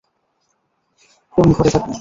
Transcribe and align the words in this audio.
কোন 1.33 1.47
ঘরে 1.53 1.69
থাকবে। 1.71 1.89